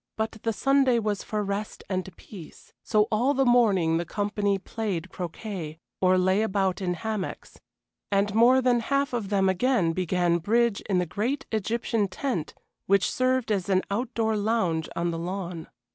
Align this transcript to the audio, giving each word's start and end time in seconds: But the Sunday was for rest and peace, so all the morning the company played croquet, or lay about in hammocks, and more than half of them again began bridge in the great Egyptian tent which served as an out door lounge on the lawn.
But 0.17 0.37
the 0.41 0.51
Sunday 0.51 0.97
was 0.97 1.21
for 1.21 1.43
rest 1.43 1.83
and 1.87 2.09
peace, 2.17 2.73
so 2.81 3.07
all 3.11 3.35
the 3.35 3.45
morning 3.45 3.97
the 3.97 4.03
company 4.03 4.57
played 4.57 5.11
croquet, 5.11 5.77
or 6.01 6.17
lay 6.17 6.41
about 6.41 6.81
in 6.81 6.95
hammocks, 6.95 7.59
and 8.11 8.33
more 8.33 8.63
than 8.63 8.79
half 8.79 9.13
of 9.13 9.29
them 9.29 9.47
again 9.47 9.93
began 9.93 10.39
bridge 10.39 10.81
in 10.89 10.97
the 10.97 11.05
great 11.05 11.45
Egyptian 11.51 12.07
tent 12.07 12.55
which 12.87 13.11
served 13.11 13.51
as 13.51 13.69
an 13.69 13.83
out 13.91 14.11
door 14.15 14.35
lounge 14.35 14.89
on 14.95 15.11
the 15.11 15.19
lawn. 15.19 15.67